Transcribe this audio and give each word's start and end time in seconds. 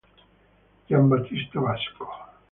Giambattista 0.87 1.59
Vasco 1.59 2.07